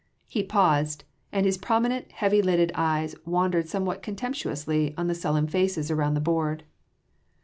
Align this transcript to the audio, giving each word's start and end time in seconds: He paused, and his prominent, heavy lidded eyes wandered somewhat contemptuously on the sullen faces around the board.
He 0.27 0.41
paused, 0.41 1.03
and 1.31 1.45
his 1.45 1.59
prominent, 1.59 2.11
heavy 2.11 2.41
lidded 2.41 2.71
eyes 2.73 3.13
wandered 3.23 3.67
somewhat 3.69 4.01
contemptuously 4.01 4.95
on 4.97 5.05
the 5.05 5.13
sullen 5.13 5.45
faces 5.47 5.91
around 5.91 6.15
the 6.15 6.19
board. 6.19 6.63